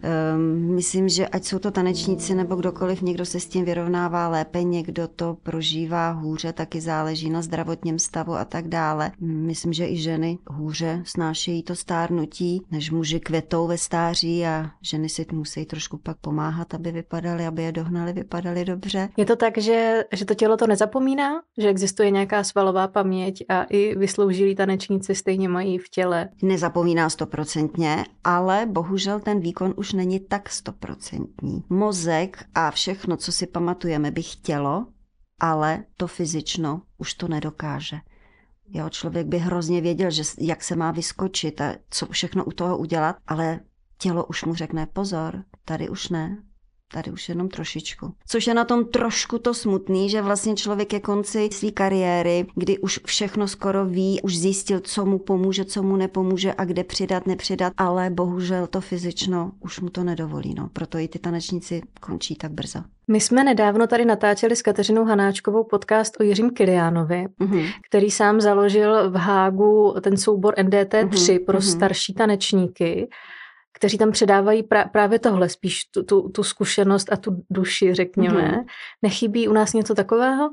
Um, 0.04 0.76
myslím, 0.76 1.10
že 1.10 1.28
ať 1.28 1.44
jsou 1.44 1.60
to 1.60 1.72
tanečníci 1.72 2.36
nebo 2.36 2.56
kdokoliv, 2.56 3.02
někdo 3.02 3.26
se 3.26 3.40
s 3.40 3.46
tím 3.46 3.66
vyrovnává 3.66 4.28
lépe, 4.28 4.64
někdo 4.64 5.08
to 5.08 5.38
prožívá 5.44 6.12
hůře, 6.12 6.54
taky 6.54 6.82
záleží 6.82 7.30
na 7.30 7.42
zdravotním 7.42 8.00
stavu 8.00 8.34
a 8.34 8.46
tak 8.46 8.68
dále. 8.68 9.12
Myslím, 9.20 9.74
že 9.74 9.88
i 9.88 9.98
ženy 9.98 10.38
hůře 10.50 11.02
snášejí 11.06 11.64
to 11.64 11.76
stárnutí, 11.76 12.62
než 12.72 12.92
muži 12.92 13.20
květou 13.20 13.68
ve 13.68 13.78
stáří 13.78 14.46
a 14.46 14.72
ženy 14.82 15.10
si 15.10 15.26
musí 15.32 15.66
trošku 15.66 15.98
pak 15.98 16.18
pomáhat, 16.18 16.74
aby 16.74 16.92
vypadaly, 16.92 17.46
aby 17.46 17.64
je 17.64 17.72
dohnali, 17.72 18.14
vypadaly 18.14 18.66
dobře. 18.66 19.10
Je 19.18 19.26
to 19.26 19.36
tak, 19.36 19.58
že, 19.58 20.04
že 20.14 20.26
to 20.26 20.36
tělo 20.36 20.58
to 20.58 20.68
nezapomíná? 20.68 21.42
Že 21.58 21.70
existuje 21.70 22.12
nějaká 22.12 22.44
svalová 22.44 22.88
paměť 22.88 23.44
a 23.50 23.64
i 23.64 23.96
vysloužilí 23.96 24.56
tanečníci 24.56 25.16
stejně 25.16 25.50
mají 25.50 25.78
v 25.78 25.90
těle? 25.90 26.30
Nezapomíná 26.42 27.10
stoprocentně, 27.10 28.06
ale 28.24 28.66
bohužel 28.66 29.20
ten 29.20 29.40
výkon 29.40 29.74
už 29.78 29.89
není 29.94 30.20
tak 30.20 30.50
stoprocentní. 30.50 31.64
Mozek 31.70 32.46
a 32.56 32.72
všechno, 32.72 33.18
co 33.18 33.32
si 33.32 33.48
pamatujeme, 33.48 34.12
by 34.12 34.24
chtělo, 34.24 34.88
ale 35.40 35.84
to 35.98 36.08
fyzično 36.08 36.82
už 36.98 37.14
to 37.14 37.28
nedokáže. 37.28 37.98
Jo, 38.70 38.90
člověk 38.90 39.28
by 39.28 39.38
hrozně 39.38 39.82
věděl, 39.82 40.12
že, 40.12 40.24
jak 40.40 40.64
se 40.64 40.76
má 40.76 40.92
vyskočit 40.92 41.62
a 41.62 41.76
co 41.90 42.06
všechno 42.06 42.46
u 42.46 42.52
toho 42.52 42.78
udělat, 42.78 43.16
ale 43.28 43.60
tělo 43.98 44.26
už 44.26 44.44
mu 44.44 44.56
řekne 44.56 44.86
pozor, 44.86 45.44
tady 45.66 45.90
už 45.90 46.10
ne, 46.10 46.38
tady 46.94 47.12
už 47.12 47.30
jenom 47.30 47.50
trošičku. 47.50 48.14
Což 48.28 48.48
je 48.48 48.54
na 48.54 48.66
tom 48.66 48.86
trošku 48.86 49.38
to 49.38 49.54
smutný, 49.54 50.10
že 50.10 50.22
vlastně 50.22 50.56
člověk 50.56 50.94
je 50.94 51.00
konci 51.00 51.50
své 51.52 51.72
kariéry, 51.72 52.46
kdy 52.56 52.78
už 52.78 53.00
všechno 53.06 53.48
skoro 53.48 53.86
ví, 53.86 54.22
už 54.22 54.38
zjistil, 54.38 54.80
co 54.80 55.06
mu 55.06 55.20
pomůže, 55.20 55.66
co 55.66 55.84
mu 55.84 55.96
nepomůže 55.96 56.54
a 56.58 56.66
kde 56.66 56.84
přidat, 56.84 57.28
nepřidat, 57.28 57.74
ale 57.78 58.10
bohužel 58.10 58.68
to 58.68 58.82
fyzično 58.82 59.52
už 59.60 59.80
mu 59.80 59.90
to 59.90 60.04
nedovolí. 60.04 60.54
No. 60.54 60.70
Proto 60.74 60.98
i 60.98 61.08
ty 61.08 61.20
tanečníci 61.20 61.82
končí 62.00 62.36
tak 62.36 62.52
brzo. 62.52 62.80
My 63.08 63.20
jsme 63.20 63.44
nedávno 63.44 63.88
tady 63.88 64.06
natáčeli 64.06 64.56
s 64.56 64.62
Kateřinou 64.62 65.06
Hanáčkovou 65.06 65.64
podcast 65.64 66.20
o 66.20 66.24
Jiřím 66.24 66.50
Kiliánovi, 66.50 67.26
uh-huh. 67.42 67.74
který 67.90 68.12
sám 68.12 68.42
založil 68.42 69.12
v 69.12 69.16
Hágu 69.16 69.96
ten 70.02 70.18
soubor 70.18 70.54
NDT3 70.54 71.10
uh-huh. 71.10 71.46
pro 71.46 71.58
uh-huh. 71.58 71.72
starší 71.72 72.14
tanečníky 72.14 73.10
kteří 73.80 73.98
tam 73.98 74.12
předávají 74.12 74.64
pra- 74.64 74.90
právě 74.90 75.20
tohle, 75.20 75.50
spíš 75.50 75.86
tu, 75.86 76.04
tu, 76.04 76.30
tu 76.30 76.44
zkušenost 76.44 77.12
a 77.12 77.18
tu 77.18 77.44
duši, 77.50 77.94
řekněme. 77.94 78.42
Mm-hmm. 78.42 78.66
Nechybí 79.02 79.48
u 79.48 79.54
nás 79.54 79.74
něco 79.74 79.96
takového? 79.96 80.50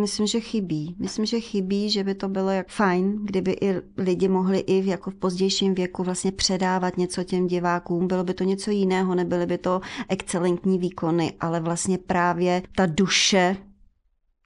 Myslím, 0.00 0.26
že 0.26 0.40
chybí. 0.40 0.96
Myslím, 0.98 1.26
že 1.26 1.40
chybí, 1.40 1.90
že 1.90 2.04
by 2.04 2.14
to 2.14 2.28
bylo 2.28 2.50
jak 2.50 2.68
fajn, 2.68 3.24
kdyby 3.24 3.56
i 3.60 3.74
lidi 3.96 4.28
mohli 4.28 4.58
i 4.58 4.80
v, 4.80 4.86
jako 4.86 5.10
v 5.10 5.14
pozdějším 5.14 5.74
věku 5.74 6.02
vlastně 6.02 6.32
předávat 6.32 6.96
něco 6.96 7.24
těm 7.24 7.46
divákům. 7.46 8.06
Bylo 8.06 8.24
by 8.24 8.34
to 8.34 8.44
něco 8.44 8.70
jiného, 8.70 9.14
nebyly 9.14 9.46
by 9.46 9.58
to 9.58 9.80
excelentní 10.08 10.78
výkony, 10.78 11.32
ale 11.40 11.60
vlastně 11.60 11.98
právě 11.98 12.62
ta 12.76 12.86
duše 12.86 13.56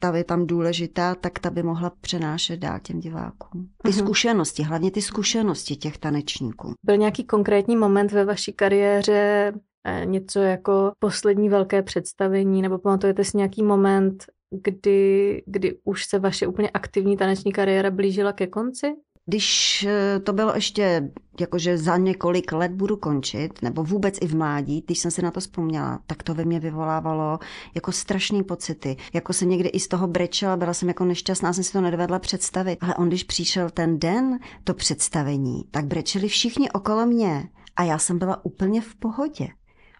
ta 0.02 0.16
je 0.16 0.24
tam 0.24 0.46
důležitá, 0.46 1.14
tak 1.14 1.38
ta 1.38 1.50
by 1.50 1.62
mohla 1.62 1.92
přenášet 2.00 2.60
dál 2.60 2.78
těm 2.82 3.00
divákům. 3.00 3.68
Ty 3.82 3.90
uh-huh. 3.90 3.98
zkušenosti, 3.98 4.62
hlavně 4.62 4.90
ty 4.90 5.02
zkušenosti 5.02 5.76
těch 5.76 5.98
tanečníků. 5.98 6.72
Byl 6.82 6.96
nějaký 6.96 7.24
konkrétní 7.24 7.76
moment 7.76 8.12
ve 8.12 8.24
vaší 8.24 8.52
kariéře, 8.52 9.52
eh, 9.86 10.06
něco 10.06 10.40
jako 10.40 10.92
poslední 10.98 11.48
velké 11.48 11.82
představení, 11.82 12.62
nebo 12.62 12.78
pamatujete 12.78 13.24
si 13.24 13.36
nějaký 13.36 13.62
moment, 13.62 14.24
kdy, 14.50 15.42
kdy 15.46 15.78
už 15.84 16.04
se 16.04 16.18
vaše 16.18 16.46
úplně 16.46 16.70
aktivní 16.70 17.16
taneční 17.16 17.52
kariéra 17.52 17.90
blížila 17.90 18.32
ke 18.32 18.46
konci? 18.46 18.86
Když 19.26 19.82
eh, 19.88 20.20
to 20.20 20.32
bylo 20.32 20.54
ještě, 20.54 21.10
jakože 21.40 21.78
za 21.78 21.96
několik 21.96 22.52
let 22.52 22.72
budu 22.72 22.96
končit, 22.96 23.62
nebo 23.62 23.84
vůbec 23.84 24.18
i 24.20 24.26
v 24.26 24.34
mládí, 24.34 24.82
když 24.86 24.98
jsem 24.98 25.10
si 25.10 25.22
na 25.22 25.30
to 25.30 25.40
vzpomněla, 25.40 26.00
tak 26.06 26.22
to 26.22 26.34
ve 26.34 26.44
mně 26.44 26.60
vyvolávalo 26.60 27.38
jako 27.74 27.92
strašné 27.92 28.42
pocity. 28.42 28.96
Jako 29.12 29.32
se 29.32 29.44
někdy 29.44 29.68
i 29.68 29.80
z 29.80 29.88
toho 29.88 30.06
brečela, 30.06 30.56
byla 30.56 30.74
jsem 30.74 30.88
jako 30.88 31.04
nešťastná, 31.04 31.52
jsem 31.52 31.64
si 31.64 31.72
to 31.72 31.80
nedovedla 31.80 32.18
představit. 32.18 32.78
Ale 32.80 32.94
on, 32.94 33.08
když 33.08 33.24
přišel 33.24 33.70
ten 33.70 33.98
den, 33.98 34.38
to 34.64 34.74
představení, 34.74 35.64
tak 35.70 35.86
brečeli 35.86 36.28
všichni 36.28 36.70
okolo 36.70 37.06
mě. 37.06 37.48
A 37.76 37.82
já 37.82 37.98
jsem 37.98 38.18
byla 38.18 38.44
úplně 38.44 38.80
v 38.80 38.94
pohodě 38.94 39.48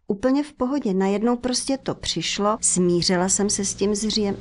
úplně 0.07 0.43
v 0.43 0.53
pohodě. 0.53 0.95
Najednou 0.95 1.37
prostě 1.37 1.79
to 1.83 1.95
přišlo, 1.95 2.57
smířila 2.61 3.29
jsem 3.29 3.51
se 3.51 3.65
s 3.65 3.75
tím 3.75 3.95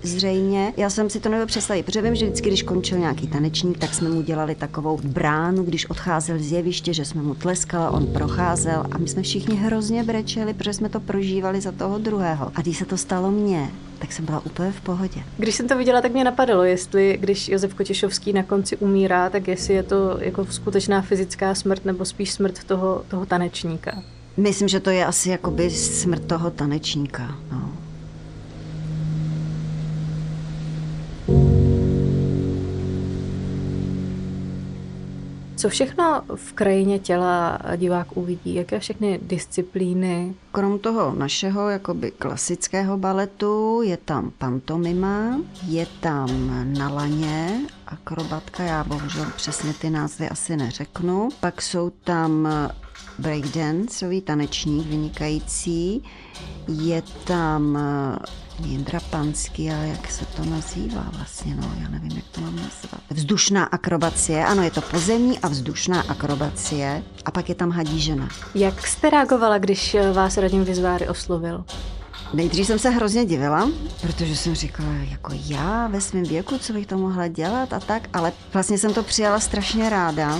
zřejmě. 0.03 0.73
Já 0.77 0.89
jsem 0.89 1.09
si 1.09 1.19
to 1.19 1.29
nebyl 1.29 1.45
představit, 1.45 1.85
protože 1.85 2.01
vím, 2.01 2.15
že 2.15 2.25
vždycky, 2.25 2.49
když 2.49 2.63
končil 2.63 2.97
nějaký 2.97 3.27
tanečník, 3.27 3.77
tak 3.77 3.93
jsme 3.93 4.09
mu 4.09 4.21
dělali 4.21 4.55
takovou 4.55 4.99
bránu, 5.03 5.63
když 5.63 5.89
odcházel 5.89 6.39
z 6.39 6.51
jeviště, 6.51 6.93
že 6.93 7.05
jsme 7.05 7.21
mu 7.21 7.35
tleskala, 7.35 7.91
on 7.91 8.07
procházel 8.07 8.83
a 8.91 8.97
my 8.97 9.07
jsme 9.07 9.21
všichni 9.21 9.55
hrozně 9.55 10.03
brečeli, 10.03 10.53
protože 10.53 10.73
jsme 10.73 10.89
to 10.89 10.99
prožívali 10.99 11.61
za 11.61 11.71
toho 11.71 11.97
druhého. 11.97 12.51
A 12.55 12.61
když 12.61 12.77
se 12.77 12.85
to 12.85 12.97
stalo 12.97 13.31
mně, 13.31 13.71
tak 13.99 14.11
jsem 14.11 14.25
byla 14.25 14.45
úplně 14.45 14.71
v 14.71 14.81
pohodě. 14.81 15.23
Když 15.37 15.55
jsem 15.55 15.67
to 15.67 15.77
viděla, 15.77 16.01
tak 16.01 16.13
mě 16.13 16.23
napadalo, 16.23 16.63
jestli 16.63 17.17
když 17.21 17.49
Josef 17.49 17.73
Kotěšovský 17.73 18.33
na 18.33 18.43
konci 18.43 18.77
umírá, 18.77 19.29
tak 19.29 19.47
jestli 19.47 19.73
je 19.73 19.83
to 19.83 20.17
jako 20.19 20.45
skutečná 20.45 21.01
fyzická 21.01 21.55
smrt 21.55 21.85
nebo 21.85 22.05
spíš 22.05 22.31
smrt 22.31 22.63
toho, 22.63 23.03
toho 23.07 23.25
tanečníka. 23.25 24.03
Myslím, 24.37 24.67
že 24.67 24.79
to 24.79 24.89
je 24.89 25.05
asi 25.05 25.29
jakoby 25.29 25.69
smrt 25.69 26.25
toho 26.25 26.51
tanečníka. 26.51 27.35
No. 27.51 27.71
Co 35.61 35.69
všechno 35.69 36.21
v 36.35 36.53
krajině 36.53 36.99
těla 36.99 37.59
divák 37.75 38.17
uvidí? 38.17 38.55
Jaké 38.55 38.79
všechny 38.79 39.19
disciplíny? 39.23 40.35
Krom 40.51 40.79
toho 40.79 41.13
našeho 41.15 41.69
jakoby 41.69 42.11
klasického 42.11 42.97
baletu 42.97 43.81
je 43.81 43.97
tam 43.97 44.31
pantomima, 44.37 45.39
je 45.67 45.87
tam 45.99 46.27
na 46.77 46.89
laně, 46.89 47.61
akrobatka, 47.87 48.63
já 48.63 48.83
bohužel 48.83 49.25
přesně 49.35 49.73
ty 49.73 49.89
názvy 49.89 50.29
asi 50.29 50.57
neřeknu. 50.57 51.29
Pak 51.39 51.61
jsou 51.61 51.89
tam 51.89 52.47
breakdanceový 53.19 54.21
tanečník 54.21 54.87
vynikající. 54.87 56.03
Je 56.67 57.01
tam 57.23 57.77
eh, 57.77 58.41
Jindra 58.65 58.99
Pansky, 58.99 59.71
ale 59.71 59.87
jak 59.87 60.11
se 60.11 60.25
to 60.25 60.45
nazývá 60.45 61.11
vlastně, 61.17 61.55
no, 61.55 61.71
já 61.81 61.89
nevím, 61.89 62.11
jak 62.11 62.25
to 62.31 62.41
mám 62.41 62.55
nazvat. 62.55 63.01
Vzdušná 63.09 63.63
akrobacie, 63.63 64.45
ano, 64.45 64.63
je 64.63 64.71
to 64.71 64.81
pozemní 64.81 65.39
a 65.39 65.47
vzdušná 65.47 66.01
akrobacie. 66.01 67.03
A 67.25 67.31
pak 67.31 67.49
je 67.49 67.55
tam 67.55 67.71
hadí 67.71 67.99
žena. 67.99 68.29
Jak 68.55 68.87
jste 68.87 69.09
reagovala, 69.09 69.57
když 69.57 69.95
eh, 69.95 70.13
vás 70.13 70.37
Radim 70.37 70.63
Vizváry 70.63 71.07
oslovil? 71.07 71.65
Nejdřív 72.33 72.67
jsem 72.67 72.79
se 72.79 72.89
hrozně 72.89 73.25
divila, 73.25 73.71
protože 74.01 74.35
jsem 74.35 74.55
říkala, 74.55 74.93
jako 74.93 75.31
já 75.47 75.87
ve 75.87 76.01
svém 76.01 76.23
věku, 76.23 76.57
co 76.57 76.73
bych 76.73 76.87
to 76.87 76.97
mohla 76.97 77.27
dělat 77.27 77.73
a 77.73 77.79
tak, 77.79 78.09
ale 78.13 78.33
vlastně 78.53 78.77
jsem 78.77 78.93
to 78.93 79.03
přijala 79.03 79.39
strašně 79.39 79.89
ráda, 79.89 80.39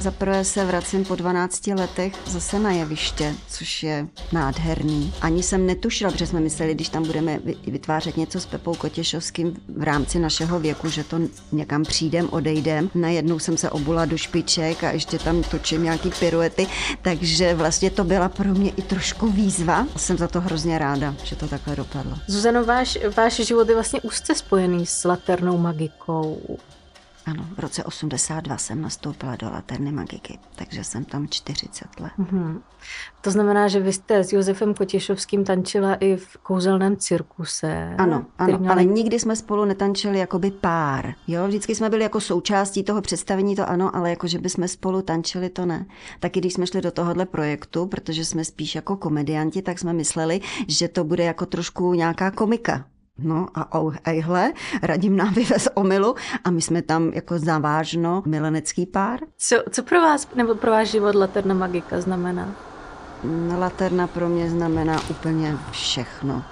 za 0.00 0.10
prvé 0.10 0.44
se 0.44 0.64
vracím 0.64 1.04
po 1.04 1.14
12 1.14 1.66
letech 1.66 2.12
zase 2.26 2.58
na 2.58 2.70
jeviště, 2.72 3.34
což 3.48 3.82
je 3.82 4.06
nádherný. 4.32 5.12
Ani 5.22 5.42
jsem 5.42 5.66
netušila, 5.66 6.10
protože 6.10 6.26
jsme 6.26 6.40
mysleli, 6.40 6.74
když 6.74 6.88
tam 6.88 7.04
budeme 7.04 7.38
vytvářet 7.66 8.16
něco 8.16 8.40
s 8.40 8.46
Pepou 8.46 8.74
Kotěšovským 8.74 9.56
v 9.76 9.82
rámci 9.82 10.18
našeho 10.18 10.60
věku, 10.60 10.88
že 10.88 11.04
to 11.04 11.18
někam 11.52 11.82
přijdem, 11.82 12.28
odejdem. 12.30 12.90
Najednou 12.94 13.38
jsem 13.38 13.56
se 13.56 13.70
obula 13.70 14.04
do 14.04 14.18
špiček 14.18 14.84
a 14.84 14.90
ještě 14.90 15.18
tam 15.18 15.42
točím 15.42 15.82
nějaký 15.82 16.10
piruety, 16.10 16.66
takže 17.02 17.54
vlastně 17.54 17.90
to 17.90 18.04
byla 18.04 18.28
pro 18.28 18.48
mě 18.48 18.70
i 18.70 18.82
trošku 18.82 19.30
výzva. 19.30 19.86
Jsem 19.96 20.18
za 20.18 20.28
to 20.28 20.40
hrozně 20.40 20.78
ráda, 20.78 21.14
že 21.24 21.36
to 21.36 21.48
takhle 21.48 21.76
dopadlo. 21.76 22.18
Zuzano, 22.26 22.64
váš, 22.64 22.98
váš 23.16 23.34
život 23.34 23.68
je 23.68 23.74
vlastně 23.74 24.00
úzce 24.00 24.34
spojený 24.34 24.86
s 24.86 25.04
laternou 25.04 25.58
magikou. 25.58 26.58
Ano, 27.26 27.46
v 27.56 27.58
roce 27.58 27.84
82 27.84 28.56
jsem 28.56 28.82
nastoupila 28.82 29.36
do 29.36 29.50
Laterny 29.50 29.92
Magiky, 29.92 30.38
takže 30.56 30.84
jsem 30.84 31.04
tam 31.04 31.28
40 31.28 32.00
let. 32.00 32.12
Mm-hmm. 32.18 32.60
To 33.20 33.30
znamená, 33.30 33.68
že 33.68 33.80
vy 33.80 33.92
jste 33.92 34.24
s 34.24 34.32
Josefem 34.32 34.74
Kotěšovským 34.74 35.44
tančila 35.44 35.94
i 35.94 36.16
v 36.16 36.36
kouzelném 36.36 36.96
cirkuse. 36.96 37.94
Ano, 37.98 38.26
ano 38.38 38.58
měl... 38.58 38.72
ale 38.72 38.84
nikdy 38.84 39.18
jsme 39.18 39.36
spolu 39.36 39.64
netančili 39.64 40.18
jakoby 40.18 40.50
pár. 40.50 41.14
Jo, 41.26 41.46
vždycky 41.46 41.74
jsme 41.74 41.90
byli 41.90 42.02
jako 42.02 42.20
součástí 42.20 42.84
toho 42.84 43.02
představení, 43.02 43.56
to 43.56 43.68
ano, 43.68 43.96
ale 43.96 44.10
jako, 44.10 44.26
že 44.26 44.38
bychom 44.38 44.68
spolu 44.68 45.02
tančili, 45.02 45.48
to 45.48 45.66
ne. 45.66 45.86
Taky 46.20 46.40
když 46.40 46.52
jsme 46.52 46.66
šli 46.66 46.80
do 46.80 46.90
tohohle 46.90 47.26
projektu, 47.26 47.86
protože 47.86 48.24
jsme 48.24 48.44
spíš 48.44 48.74
jako 48.74 48.96
komedianti, 48.96 49.62
tak 49.62 49.78
jsme 49.78 49.92
mysleli, 49.92 50.40
že 50.68 50.88
to 50.88 51.04
bude 51.04 51.24
jako 51.24 51.46
trošku 51.46 51.94
nějaká 51.94 52.30
komika. 52.30 52.84
No 53.18 53.46
a 53.54 53.80
oh, 53.80 53.94
ejhle, 54.04 54.52
radím 54.82 55.16
nám 55.16 55.34
vyvez 55.34 55.68
omilu 55.74 56.14
a 56.44 56.50
my 56.50 56.62
jsme 56.62 56.82
tam 56.82 57.10
jako 57.14 57.38
zavážno 57.38 58.22
milenecký 58.26 58.86
pár. 58.86 59.20
Co, 59.38 59.56
co 59.70 59.82
pro 59.82 60.00
vás 60.00 60.28
nebo 60.34 60.54
pro 60.54 60.70
váš 60.70 60.88
život 60.90 61.14
Laterna 61.14 61.54
Magika 61.54 62.00
znamená? 62.00 62.54
Laterna 63.58 64.06
pro 64.06 64.28
mě 64.28 64.50
znamená 64.50 65.00
úplně 65.10 65.58
všechno. 65.70 66.44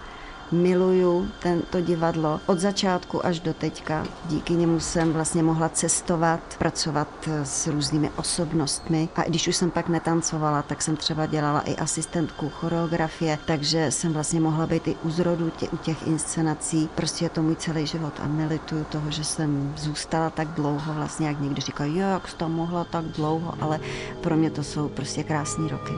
Miluju 0.55 1.29
tento 1.43 1.81
divadlo 1.81 2.41
od 2.47 2.59
začátku 2.59 3.27
až 3.27 3.41
do 3.41 3.55
teďka. 3.55 4.05
Díky 4.27 4.53
němu 4.55 4.81
jsem 4.81 5.13
vlastně 5.13 5.43
mohla 5.43 5.69
cestovat, 5.69 6.41
pracovat 6.59 7.09
s 7.43 7.67
různými 7.67 8.11
osobnostmi 8.17 9.09
a 9.15 9.23
když 9.23 9.49
už 9.49 9.57
jsem 9.57 9.71
pak 9.71 9.89
netancovala, 9.89 10.63
tak 10.63 10.83
jsem 10.83 10.97
třeba 10.97 11.27
dělala 11.27 11.61
i 11.61 11.77
asistentku 11.77 12.49
choreografie, 12.49 13.39
takže 13.47 13.91
jsem 13.91 14.13
vlastně 14.13 14.41
mohla 14.41 14.67
být 14.67 14.89
i 14.89 14.97
u 15.03 15.11
zrodu 15.11 15.51
tě, 15.51 15.69
u 15.69 15.77
těch 15.77 16.07
inscenací. 16.07 16.89
Prostě 16.95 17.25
je 17.25 17.29
to 17.29 17.43
můj 17.43 17.57
celý 17.57 17.87
život 17.87 18.13
a 18.23 18.29
nelituju 18.29 18.85
toho, 18.85 19.11
že 19.11 19.25
jsem 19.25 19.75
zůstala 19.77 20.31
tak 20.31 20.49
dlouho, 20.49 20.95
vlastně 20.95 21.27
jak 21.29 21.41
někdy 21.41 21.61
říkají, 21.61 21.97
jak 21.97 22.29
jsi 22.29 22.37
tam 22.37 22.53
mohla 22.53 22.85
tak 22.85 23.05
dlouho, 23.05 23.55
ale 23.61 23.81
pro 24.21 24.37
mě 24.37 24.51
to 24.51 24.63
jsou 24.63 24.89
prostě 24.89 25.25
krásné 25.25 25.69
roky. 25.69 25.93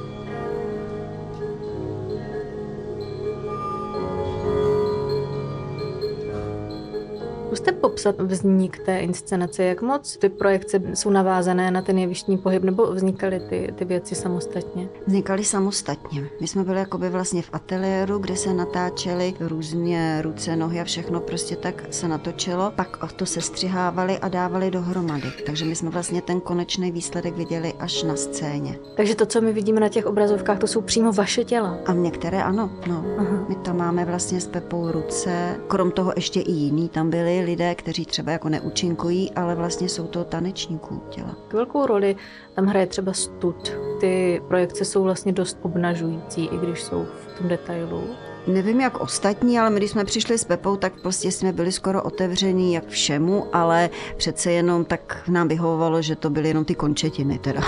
Zkuste 7.56 7.72
popsat 7.72 8.20
vznik 8.20 8.78
té 8.78 8.98
inscenace, 8.98 9.64
jak 9.64 9.82
moc 9.82 10.16
ty 10.16 10.28
projekce 10.28 10.80
jsou 10.94 11.10
navázané 11.10 11.70
na 11.70 11.82
ten 11.82 11.98
jevištní 11.98 12.38
pohyb, 12.38 12.62
nebo 12.62 12.92
vznikaly 12.92 13.40
ty, 13.40 13.72
ty 13.76 13.84
věci 13.84 14.14
samostatně? 14.14 14.88
Vznikaly 15.06 15.44
samostatně. 15.44 16.28
My 16.40 16.46
jsme 16.46 16.64
byli 16.64 16.78
jakoby 16.78 17.08
vlastně 17.08 17.42
v 17.42 17.50
ateliéru, 17.52 18.18
kde 18.18 18.36
se 18.36 18.54
natáčely 18.54 19.34
různě 19.40 20.22
ruce, 20.22 20.56
nohy 20.56 20.80
a 20.80 20.84
všechno 20.84 21.20
prostě 21.20 21.56
tak 21.56 21.84
se 21.90 22.08
natočilo. 22.08 22.72
Pak 22.76 23.12
to 23.12 23.26
se 23.26 23.40
střihávali 23.40 24.18
a 24.18 24.28
dávali 24.28 24.70
dohromady. 24.70 25.32
Takže 25.46 25.64
my 25.64 25.76
jsme 25.76 25.90
vlastně 25.90 26.22
ten 26.22 26.40
konečný 26.40 26.92
výsledek 26.92 27.36
viděli 27.36 27.72
až 27.78 28.02
na 28.02 28.16
scéně. 28.16 28.78
Takže 28.96 29.14
to, 29.14 29.26
co 29.26 29.40
my 29.40 29.52
vidíme 29.52 29.80
na 29.80 29.88
těch 29.88 30.06
obrazovkách, 30.06 30.58
to 30.58 30.66
jsou 30.66 30.80
přímo 30.80 31.12
vaše 31.12 31.44
těla? 31.44 31.78
A 31.86 31.92
některé 31.92 32.42
ano, 32.42 32.70
no. 32.88 33.04
Aha. 33.18 33.44
My 33.48 33.54
tam 33.54 33.76
máme 33.76 34.04
vlastně 34.04 34.40
s 34.40 34.46
Pepou 34.46 34.90
ruce, 34.90 35.56
krom 35.68 35.90
toho 35.90 36.12
ještě 36.16 36.40
i 36.40 36.52
jiný 36.52 36.88
tam 36.88 37.10
byli 37.10 37.46
lidé, 37.46 37.55
kteří 37.74 38.06
třeba 38.06 38.32
jako 38.32 38.48
neúčinkují, 38.48 39.32
ale 39.32 39.54
vlastně 39.54 39.88
jsou 39.88 40.06
to 40.06 40.24
tanečníků 40.24 41.02
těla. 41.10 41.36
Velkou 41.52 41.86
roli 41.86 42.16
tam 42.54 42.66
hraje 42.66 42.86
třeba 42.86 43.12
stud. 43.12 43.72
Ty 44.00 44.42
projekce 44.48 44.84
jsou 44.84 45.02
vlastně 45.02 45.32
dost 45.32 45.58
obnažující, 45.62 46.44
i 46.44 46.58
když 46.58 46.82
jsou 46.82 47.04
v 47.04 47.38
tom 47.38 47.48
detailu. 47.48 48.02
Nevím 48.46 48.80
jak 48.80 49.00
ostatní, 49.00 49.58
ale 49.58 49.70
my 49.70 49.76
když 49.76 49.90
jsme 49.90 50.04
přišli 50.04 50.38
s 50.38 50.44
Pepou, 50.44 50.76
tak 50.76 51.00
prostě 51.02 51.32
jsme 51.32 51.52
byli 51.52 51.72
skoro 51.72 52.02
otevření 52.02 52.74
jak 52.74 52.86
všemu, 52.86 53.46
ale 53.52 53.90
přece 54.16 54.52
jenom 54.52 54.84
tak 54.84 55.22
nám 55.28 55.48
vyhovovalo, 55.48 56.02
že 56.02 56.16
to 56.16 56.30
byly 56.30 56.48
jenom 56.48 56.64
ty 56.64 56.74
končetiny 56.74 57.38
teda. 57.38 57.60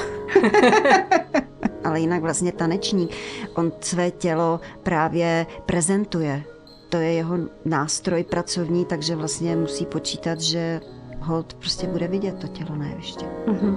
ale 1.84 2.00
jinak 2.00 2.22
vlastně 2.22 2.52
tanečník, 2.52 3.16
on 3.54 3.72
své 3.80 4.10
tělo 4.10 4.60
právě 4.82 5.46
prezentuje 5.66 6.44
to 6.88 6.96
je 6.96 7.12
jeho 7.12 7.38
nástroj 7.64 8.24
pracovní, 8.24 8.84
takže 8.84 9.16
vlastně 9.16 9.56
musí 9.56 9.86
počítat, 9.86 10.40
že 10.40 10.80
ho 11.20 11.42
prostě 11.58 11.86
bude 11.86 12.08
vidět 12.08 12.38
to 12.40 12.48
tělo 12.48 12.76
na 12.76 12.86
jeviště. 12.86 13.26
Mm-hmm. 13.46 13.76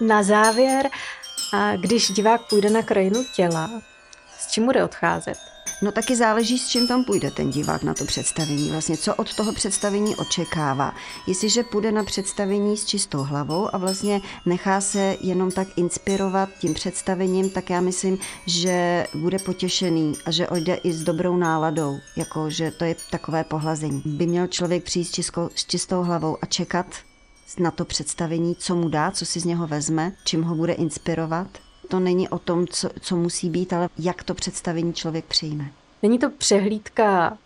Na 0.00 0.22
závěr, 0.22 0.90
když 1.80 2.10
divák 2.10 2.48
půjde 2.48 2.70
na 2.70 2.82
krajinu 2.82 3.24
těla, 3.36 3.70
s 4.38 4.50
čím 4.50 4.66
bude 4.66 4.84
odcházet? 4.84 5.38
No 5.82 5.92
taky 5.92 6.16
záleží, 6.16 6.58
s 6.58 6.68
čím 6.68 6.86
tam 6.88 7.04
půjde 7.04 7.30
ten 7.30 7.50
divák 7.50 7.82
na 7.82 7.94
to 7.94 8.04
představení. 8.04 8.70
Vlastně 8.70 8.96
co 8.96 9.14
od 9.14 9.34
toho 9.34 9.52
představení 9.52 10.16
očekává. 10.16 10.94
Jestliže 11.26 11.62
půjde 11.62 11.92
na 11.92 12.04
představení 12.04 12.76
s 12.76 12.84
čistou 12.84 13.22
hlavou 13.22 13.74
a 13.74 13.78
vlastně 13.78 14.20
nechá 14.46 14.80
se 14.80 15.16
jenom 15.20 15.50
tak 15.50 15.68
inspirovat 15.76 16.48
tím 16.58 16.74
představením, 16.74 17.50
tak 17.50 17.70
já 17.70 17.80
myslím, 17.80 18.18
že 18.46 19.06
bude 19.14 19.38
potěšený 19.38 20.12
a 20.24 20.30
že 20.30 20.48
odjde 20.48 20.74
i 20.74 20.92
s 20.92 21.04
dobrou 21.04 21.36
náladou, 21.36 21.98
jako 22.16 22.50
že 22.50 22.70
to 22.70 22.84
je 22.84 22.96
takové 23.10 23.44
pohlazení. 23.44 24.02
By 24.04 24.26
měl 24.26 24.46
člověk 24.46 24.84
přijít 24.84 25.04
s, 25.04 25.30
s 25.54 25.66
čistou 25.66 26.02
hlavou 26.02 26.36
a 26.42 26.46
čekat 26.46 26.86
na 27.58 27.70
to 27.70 27.84
představení, 27.84 28.56
co 28.58 28.76
mu 28.76 28.88
dá, 28.88 29.10
co 29.10 29.26
si 29.26 29.40
z 29.40 29.44
něho 29.44 29.66
vezme, 29.66 30.12
čím 30.24 30.42
ho 30.42 30.54
bude 30.54 30.72
inspirovat 30.72 31.48
to 31.92 32.00
není 32.00 32.28
o 32.28 32.38
tom, 32.38 32.66
co, 32.66 32.88
co 33.00 33.16
musí 33.16 33.50
být, 33.50 33.72
ale 33.72 33.88
jak 33.98 34.22
to 34.22 34.34
představení 34.34 34.92
člověk 34.92 35.24
přijme. 35.24 35.64
Není 36.02 36.18
to 36.18 36.30
přehlídka 36.30 37.38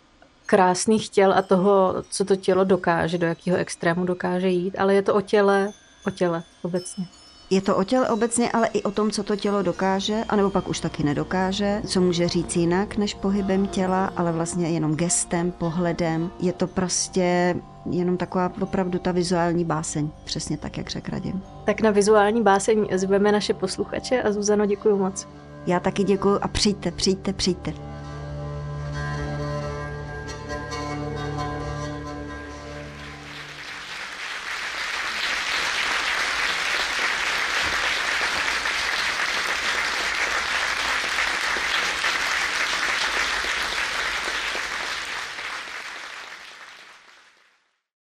krásných 0.45 1.09
těl 1.09 1.33
a 1.33 1.41
toho, 1.41 1.95
co 2.09 2.25
to 2.25 2.35
tělo 2.35 2.63
dokáže, 2.63 3.17
do 3.17 3.27
jakého 3.27 3.57
extrému 3.57 4.05
dokáže 4.05 4.49
jít, 4.49 4.75
ale 4.79 4.95
je 4.95 5.01
to 5.01 5.15
o 5.15 5.21
těle, 5.21 5.71
o 6.07 6.11
těle 6.11 6.43
obecně. 6.61 7.07
Je 7.49 7.61
to 7.61 7.75
o 7.75 7.83
těle 7.83 8.09
obecně, 8.09 8.51
ale 8.51 8.67
i 8.67 8.83
o 8.83 8.91
tom, 8.91 9.11
co 9.11 9.23
to 9.23 9.35
tělo 9.35 9.61
dokáže, 9.61 10.23
anebo 10.29 10.49
pak 10.49 10.67
už 10.67 10.79
taky 10.79 11.03
nedokáže, 11.03 11.81
co 11.87 12.01
může 12.01 12.27
říct 12.27 12.55
jinak 12.55 12.97
než 12.97 13.13
pohybem 13.13 13.67
těla, 13.67 14.11
ale 14.15 14.31
vlastně 14.31 14.69
jenom 14.69 14.95
gestem, 14.95 15.51
pohledem. 15.51 16.31
Je 16.39 16.53
to 16.53 16.67
prostě 16.67 17.55
jenom 17.91 18.17
taková 18.17 18.51
opravdu 18.61 18.99
ta 18.99 19.11
vizuální 19.11 19.65
báseň, 19.65 20.09
přesně 20.23 20.57
tak, 20.57 20.77
jak 20.77 20.89
řekl 20.89 21.11
Radim. 21.11 21.41
Tak 21.65 21.81
na 21.81 21.91
vizuální 21.91 22.43
báseň 22.43 22.87
zveme 22.95 23.31
naše 23.31 23.53
posluchače 23.53 24.21
a 24.21 24.31
Zuzano 24.31 24.65
děkuji 24.65 24.97
moc. 24.97 25.27
Já 25.67 25.79
taky 25.79 26.03
děkuji 26.03 26.39
a 26.41 26.47
přijďte, 26.47 26.91
přijďte, 26.91 27.33
přijďte. 27.33 27.73